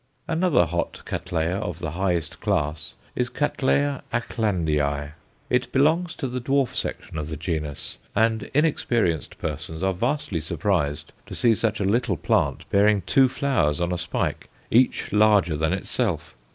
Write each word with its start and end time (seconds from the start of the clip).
Another 0.27 0.65
hot 0.65 1.03
Cattleya 1.05 1.57
of 1.59 1.77
the 1.77 1.91
highest 1.91 2.39
class 2.41 2.95
is 3.15 3.27
C. 3.27 3.33
Acklandiæ 3.35 5.11
It 5.47 5.71
belongs 5.71 6.15
to 6.15 6.27
the 6.27 6.41
dwarf 6.41 6.73
section 6.73 7.19
of 7.19 7.27
the 7.27 7.37
genus, 7.37 7.99
and 8.15 8.49
inexperienced 8.51 9.37
persons 9.37 9.83
are 9.83 9.93
vastly 9.93 10.39
surprised 10.39 11.13
to 11.27 11.35
see 11.35 11.53
such 11.53 11.79
a 11.79 11.83
little 11.85 12.17
plant 12.17 12.67
bearing 12.71 13.03
two 13.05 13.29
flowers 13.29 13.79
on 13.79 13.91
a 13.93 13.97
spike, 13.99 14.49
each 14.71 15.13
larger 15.13 15.55
than 15.55 15.71
itself. 15.71 16.33